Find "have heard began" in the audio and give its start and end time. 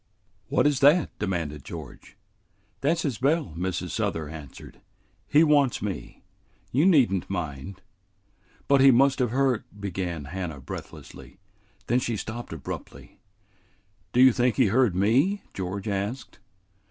9.19-10.25